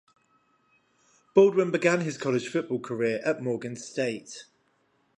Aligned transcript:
Baldwin 1.35 1.69
began 1.69 2.01
his 2.01 2.17
college 2.17 2.47
football 2.47 2.79
career 2.79 3.19
at 3.23 3.43
Morgan 3.43 3.75
State. 3.75 4.45